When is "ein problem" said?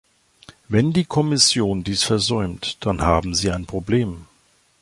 3.51-4.25